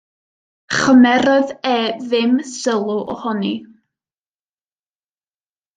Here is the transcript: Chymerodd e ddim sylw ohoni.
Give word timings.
Chymerodd 0.77 1.53
e 1.73 1.75
ddim 2.07 2.33
sylw 2.55 2.99
ohoni. 3.17 3.55